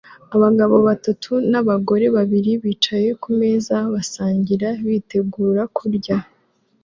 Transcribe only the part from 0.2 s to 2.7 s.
Abagabo batatu n'abagore babiri